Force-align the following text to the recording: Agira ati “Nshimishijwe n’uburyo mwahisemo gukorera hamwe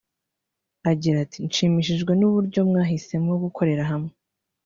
Agira 0.91 1.17
ati 1.25 1.37
“Nshimishijwe 1.47 2.11
n’uburyo 2.15 2.59
mwahisemo 2.69 3.31
gukorera 3.43 3.83
hamwe 3.91 4.13